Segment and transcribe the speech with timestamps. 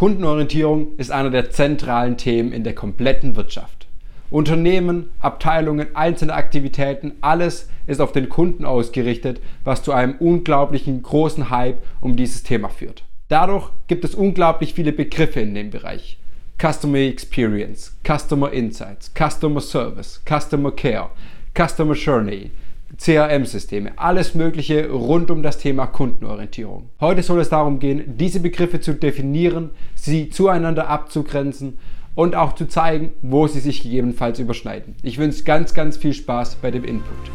[0.00, 3.86] Kundenorientierung ist einer der zentralen Themen in der kompletten Wirtschaft.
[4.30, 11.50] Unternehmen, Abteilungen, einzelne Aktivitäten, alles ist auf den Kunden ausgerichtet, was zu einem unglaublichen großen
[11.50, 13.04] Hype um dieses Thema führt.
[13.28, 16.18] Dadurch gibt es unglaublich viele Begriffe in dem Bereich.
[16.58, 21.10] Customer Experience, Customer Insights, Customer Service, Customer Care,
[21.54, 22.52] Customer Journey,
[22.96, 26.90] CRM-Systeme, alles Mögliche rund um das Thema Kundenorientierung.
[27.00, 31.78] Heute soll es darum gehen, diese Begriffe zu definieren, sie zueinander abzugrenzen
[32.14, 34.96] und auch zu zeigen, wo sie sich gegebenenfalls überschneiden.
[35.02, 37.30] Ich wünsche ganz, ganz viel Spaß bei dem Input.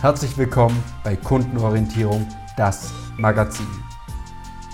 [0.00, 3.66] Herzlich willkommen bei Kundenorientierung, das Magazin.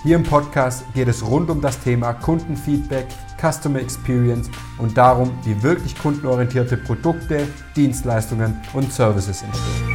[0.03, 3.05] Hier im Podcast geht es rund um das Thema Kundenfeedback,
[3.39, 9.87] Customer Experience und darum, wie wirklich kundenorientierte Produkte, Dienstleistungen und Services entstehen.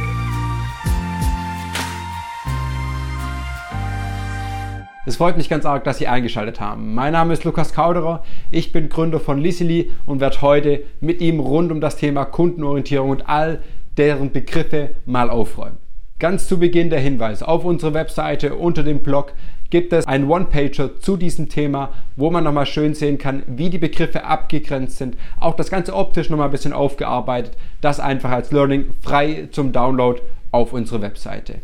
[5.05, 6.95] Es freut mich ganz arg, dass Sie eingeschaltet haben.
[6.95, 11.39] Mein Name ist Lukas Kauderer, ich bin Gründer von Lissily und werde heute mit ihm
[11.39, 13.61] rund um das Thema Kundenorientierung und all
[13.97, 15.77] deren Begriffe mal aufräumen.
[16.17, 19.33] Ganz zu Beginn der Hinweis auf unsere Webseite unter dem Blog
[19.69, 23.77] gibt es einen One-Pager zu diesem Thema, wo man nochmal schön sehen kann, wie die
[23.77, 25.15] Begriffe abgegrenzt sind.
[25.39, 27.57] Auch das Ganze optisch nochmal ein bisschen aufgearbeitet.
[27.81, 31.55] Das einfach als Learning frei zum Download auf unsere Webseite.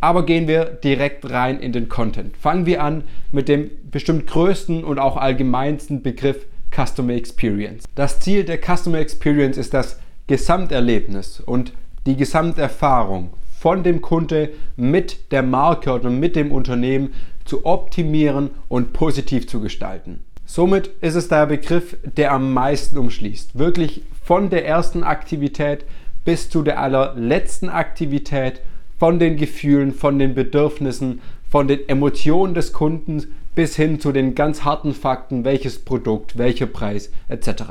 [0.00, 2.36] Aber gehen wir direkt rein in den Content.
[2.36, 7.84] Fangen wir an mit dem bestimmt größten und auch allgemeinsten Begriff Customer Experience.
[7.94, 11.72] Das Ziel der Customer Experience ist das Gesamterlebnis und
[12.06, 13.30] die Gesamterfahrung
[13.62, 17.14] von dem Kunde mit der Marke oder mit dem Unternehmen
[17.44, 20.20] zu optimieren und positiv zu gestalten.
[20.44, 23.58] Somit ist es der Begriff, der am meisten umschließt.
[23.58, 25.84] Wirklich von der ersten Aktivität
[26.24, 28.60] bis zu der allerletzten Aktivität,
[28.98, 34.34] von den Gefühlen, von den Bedürfnissen, von den Emotionen des Kunden bis hin zu den
[34.34, 37.62] ganz harten Fakten, welches Produkt, welcher Preis etc.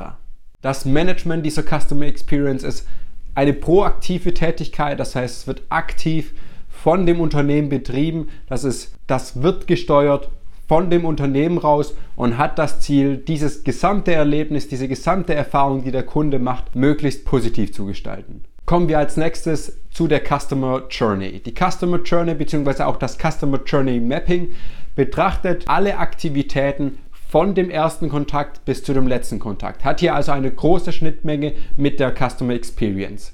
[0.60, 2.86] Das Management dieser Customer Experience ist
[3.34, 6.34] eine proaktive Tätigkeit, das heißt, es wird aktiv
[6.82, 10.30] von dem Unternehmen betrieben, das, ist, das wird gesteuert
[10.66, 15.92] von dem Unternehmen raus und hat das Ziel, dieses gesamte Erlebnis, diese gesamte Erfahrung, die
[15.92, 18.42] der Kunde macht, möglichst positiv zu gestalten.
[18.66, 21.40] Kommen wir als nächstes zu der Customer Journey.
[21.40, 22.82] Die Customer Journey bzw.
[22.82, 24.50] auch das Customer Journey Mapping
[24.96, 29.84] betrachtet alle Aktivitäten von dem ersten Kontakt bis zu dem letzten Kontakt.
[29.84, 33.32] Hat hier also eine große Schnittmenge mit der Customer Experience.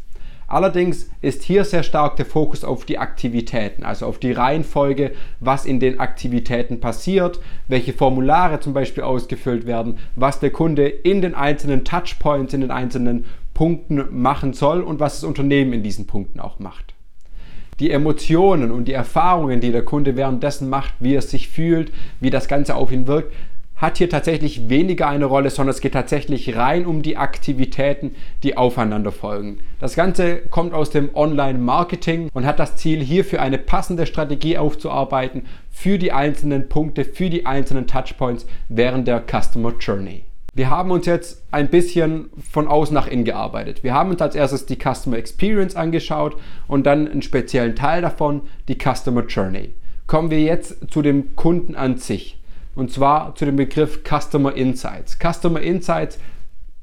[0.51, 5.67] Allerdings ist hier sehr stark der Fokus auf die Aktivitäten, also auf die Reihenfolge, was
[5.67, 7.39] in den Aktivitäten passiert,
[7.69, 12.71] welche Formulare zum Beispiel ausgefüllt werden, was der Kunde in den einzelnen Touchpoints, in den
[12.71, 16.95] einzelnen Punkten machen soll und was das Unternehmen in diesen Punkten auch macht.
[17.79, 22.31] Die Emotionen und die Erfahrungen, die der Kunde währenddessen macht, wie er sich fühlt, wie
[22.31, 23.35] das Ganze auf ihn wirkt,
[23.79, 28.57] hat hier tatsächlich weniger eine Rolle, sondern es geht tatsächlich rein um die Aktivitäten, die
[28.57, 29.61] aufeinander folgen.
[29.79, 35.47] Das Ganze kommt aus dem Online-Marketing und hat das Ziel, hierfür eine passende Strategie aufzuarbeiten
[35.71, 40.25] für die einzelnen Punkte, für die einzelnen Touchpoints während der Customer Journey.
[40.55, 43.85] Wir haben uns jetzt ein bisschen von außen nach innen gearbeitet.
[43.85, 48.41] Wir haben uns als erstes die Customer Experience angeschaut und dann einen speziellen Teil davon,
[48.67, 49.71] die Customer Journey.
[50.09, 52.38] Kommen wir jetzt zu dem Kunden an sich
[52.79, 55.19] und zwar zu dem Begriff Customer Insights.
[55.19, 56.21] Customer Insights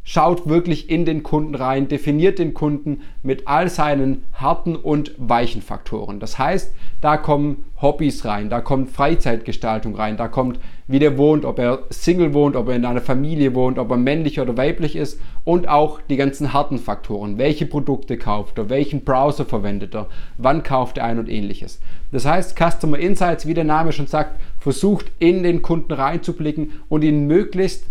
[0.07, 5.63] schaut wirklich in den Kunden rein, definiert den Kunden mit all seinen harten und weichen
[5.63, 6.19] Faktoren.
[6.19, 11.43] Das heißt, da kommen Hobbys rein, da kommt Freizeitgestaltung rein, da kommt, wie der wohnt,
[11.43, 14.95] ob er Single wohnt, ob er in einer Familie wohnt, ob er männlich oder weiblich
[14.95, 17.39] ist und auch die ganzen harten Faktoren.
[17.39, 20.07] Welche Produkte kauft er, welchen Browser verwendet er,
[20.37, 21.79] wann kauft er ein und ähnliches.
[22.11, 27.03] Das heißt, Customer Insights, wie der Name schon sagt, versucht in den Kunden reinzublicken und
[27.03, 27.85] ihn möglichst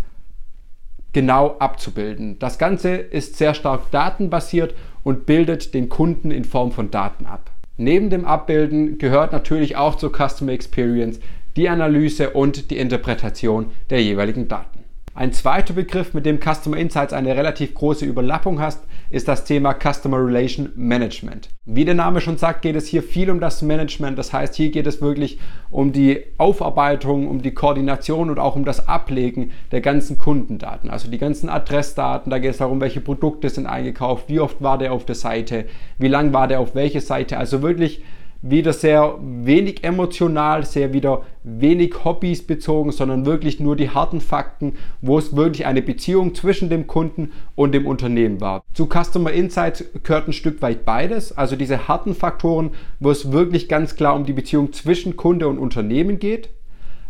[1.15, 2.37] genau abzubilden.
[2.39, 7.51] Das Ganze ist sehr stark datenbasiert und bildet den Kunden in Form von Daten ab.
[7.77, 11.21] Neben dem Abbilden gehört natürlich auch zur Customer Experience
[11.55, 14.74] die Analyse und die Interpretation der jeweiligen Daten.
[15.17, 19.73] Ein zweiter Begriff, mit dem Customer Insights eine relativ große Überlappung hast, ist das Thema
[19.73, 21.47] Customer Relation Management.
[21.63, 24.19] Wie der Name schon sagt, geht es hier viel um das Management.
[24.19, 25.39] Das heißt, hier geht es wirklich
[25.69, 30.89] um die Aufarbeitung, um die Koordination und auch um das Ablegen der ganzen Kundendaten.
[30.89, 34.77] Also die ganzen Adressdaten, da geht es darum, welche Produkte sind eingekauft, wie oft war
[34.77, 35.63] der auf der Seite,
[35.97, 37.37] wie lang war der auf welche Seite.
[37.37, 38.03] Also wirklich
[38.47, 44.73] wieder sehr wenig emotional, sehr wieder wenig Hobbys bezogen, sondern wirklich nur die harten Fakten,
[45.01, 48.63] wo es wirklich eine Beziehung zwischen dem Kunden und dem Unternehmen war.
[48.73, 53.67] Zu Customer Insights gehört ein Stück weit beides, also diese harten Faktoren, wo es wirklich
[53.67, 56.49] ganz klar um die Beziehung zwischen Kunde und Unternehmen geht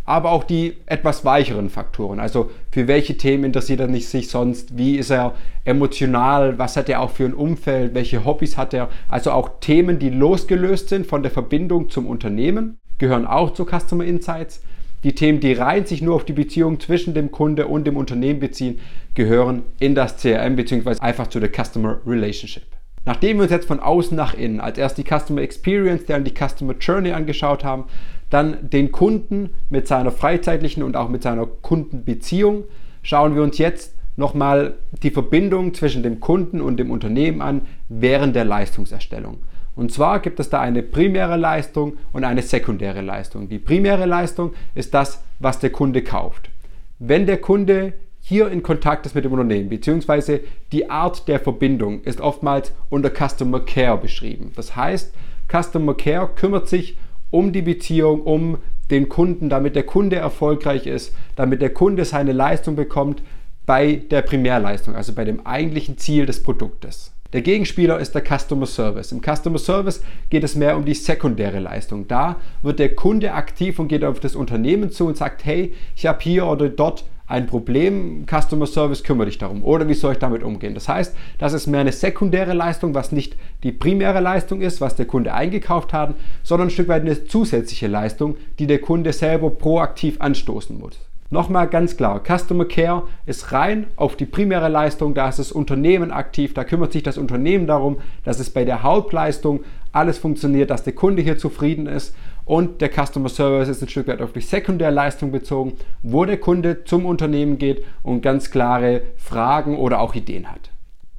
[0.06, 2.20] aber auch die etwas weicheren Faktoren.
[2.20, 4.78] Also für welche Themen interessiert er sich sonst?
[4.78, 5.34] Wie ist er
[5.66, 6.60] emotional?
[6.60, 7.96] Was hat er auch für ein Umfeld?
[7.96, 8.90] Welche Hobbys hat er?
[9.10, 14.06] Also auch Themen, die losgelöst sind von der Verbindung zum Unternehmen, gehören auch zu Customer
[14.06, 14.62] Insights.
[15.04, 18.40] Die Themen, die rein sich nur auf die Beziehung zwischen dem Kunde und dem Unternehmen
[18.40, 18.80] beziehen,
[19.14, 21.00] gehören in das CRM bzw.
[21.00, 22.64] einfach zu der Customer Relationship.
[23.06, 26.34] Nachdem wir uns jetzt von außen nach innen als erst die Customer Experience, dann die
[26.34, 27.86] Customer Journey angeschaut haben,
[28.30, 32.64] dann den Kunden mit seiner freizeitlichen und auch mit seiner Kundenbeziehung,
[33.02, 38.36] schauen wir uns jetzt nochmal die Verbindung zwischen dem Kunden und dem Unternehmen an während
[38.36, 39.40] der Leistungserstellung.
[39.76, 43.50] Und zwar gibt es da eine primäre Leistung und eine sekundäre Leistung.
[43.50, 46.50] Die primäre Leistung ist das, was der Kunde kauft.
[46.98, 50.40] Wenn der Kunde hier in Kontakt ist mit dem Unternehmen, beziehungsweise
[50.72, 54.52] die Art der Verbindung ist oftmals unter Customer Care beschrieben.
[54.56, 55.14] Das heißt,
[55.52, 56.98] Customer Care kümmert sich
[57.32, 58.58] um die Beziehung, um
[58.92, 63.22] den Kunden, damit der Kunde erfolgreich ist, damit der Kunde seine Leistung bekommt
[63.66, 67.12] bei der Primärleistung, also bei dem eigentlichen Ziel des Produktes.
[67.34, 69.12] Der Gegenspieler ist der Customer Service.
[69.12, 72.08] Im Customer Service geht es mehr um die sekundäre Leistung.
[72.08, 76.06] Da wird der Kunde aktiv und geht auf das Unternehmen zu und sagt, hey, ich
[76.06, 79.64] habe hier oder dort ein Problem, Customer Service kümmere dich darum.
[79.64, 80.76] Oder wie soll ich damit umgehen?
[80.76, 84.96] Das heißt, das ist mehr eine sekundäre Leistung, was nicht die primäre Leistung ist, was
[84.96, 86.14] der Kunde eingekauft hat,
[86.44, 91.00] sondern ein Stück weit eine zusätzliche Leistung, die der Kunde selber proaktiv anstoßen muss.
[91.36, 96.12] Nochmal ganz klar, Customer Care ist rein auf die primäre Leistung, da ist das Unternehmen
[96.12, 100.84] aktiv, da kümmert sich das Unternehmen darum, dass es bei der Hauptleistung alles funktioniert, dass
[100.84, 102.16] der Kunde hier zufrieden ist
[102.46, 105.74] und der Customer Service ist ein Stück weit auf die Sekundärleistung bezogen,
[106.04, 110.72] wo der Kunde zum Unternehmen geht und ganz klare Fragen oder auch Ideen hat.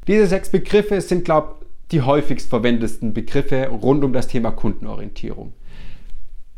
[0.06, 5.52] Diese sechs Begriffe sind, glaube ich, die häufigst verwendetsten Begriffe rund um das Thema Kundenorientierung.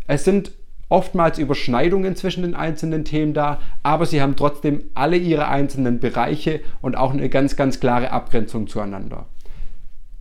[0.07, 0.53] Es sind
[0.89, 6.61] oftmals Überschneidungen zwischen den einzelnen Themen da, aber sie haben trotzdem alle ihre einzelnen Bereiche
[6.81, 9.27] und auch eine ganz, ganz klare Abgrenzung zueinander.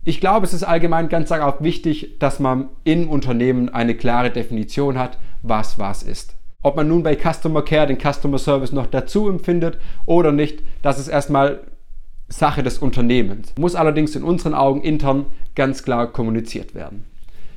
[0.04, 4.98] Ich glaube, es ist allgemein ganz auch wichtig, dass man im Unternehmen eine klare Definition
[4.98, 6.34] hat, was was ist.
[6.62, 10.98] Ob man nun bei Customer Care den Customer Service noch dazu empfindet oder nicht, das
[10.98, 11.60] ist erstmal
[12.28, 13.54] Sache des Unternehmens.
[13.58, 17.04] Muss allerdings in unseren Augen intern ganz klar kommuniziert werden.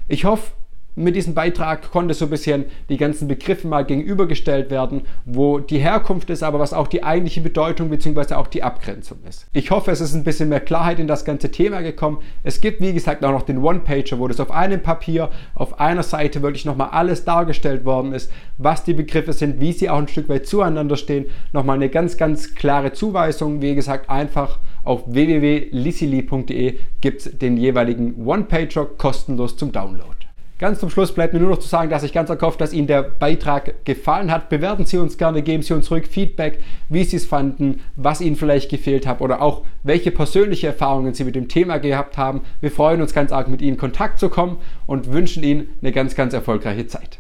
[0.08, 0.52] Ich hoffe,
[0.96, 5.78] mit diesem Beitrag konnte so ein bisschen die ganzen Begriffe mal gegenübergestellt werden, wo die
[5.78, 8.36] Herkunft ist, aber was auch die eigentliche Bedeutung bzw.
[8.36, 9.48] auch die Abgrenzung ist.
[9.54, 12.20] Ich hoffe, es ist ein bisschen mehr Klarheit in das ganze Thema gekommen.
[12.44, 16.04] Es gibt, wie gesagt, auch noch den One-Pager, wo das auf einem Papier, auf einer
[16.04, 20.08] Seite wirklich nochmal alles dargestellt worden ist, was die Begriffe sind, wie sie auch ein
[20.08, 21.26] Stück weit zueinander stehen.
[21.54, 23.62] Nochmal eine ganz, ganz klare Zuweisung.
[23.62, 30.21] Wie gesagt, einfach auf www.lissili.de gibt es den jeweiligen One-Pager kostenlos zum Download.
[30.62, 32.86] Ganz zum Schluss bleibt mir nur noch zu sagen, dass ich ganz erhoffe, dass Ihnen
[32.86, 34.48] der Beitrag gefallen hat.
[34.50, 38.36] Bewerten Sie uns gerne, geben Sie uns zurück Feedback, wie Sie es fanden, was Ihnen
[38.36, 42.42] vielleicht gefehlt hat oder auch welche persönliche Erfahrungen Sie mit dem Thema gehabt haben.
[42.60, 45.92] Wir freuen uns ganz arg, mit Ihnen in Kontakt zu kommen und wünschen Ihnen eine
[45.92, 47.18] ganz, ganz erfolgreiche Zeit.